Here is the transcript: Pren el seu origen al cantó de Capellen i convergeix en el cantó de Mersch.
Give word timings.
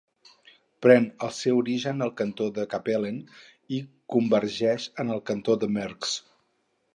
Pren 0.85 1.03
el 1.27 1.31
seu 1.39 1.59
origen 1.63 2.01
al 2.05 2.13
cantó 2.21 2.47
de 2.55 2.65
Capellen 2.71 3.19
i 3.77 3.83
convergeix 4.15 4.89
en 5.05 5.15
el 5.17 5.23
cantó 5.33 5.59
de 5.65 5.71
Mersch. 5.77 6.19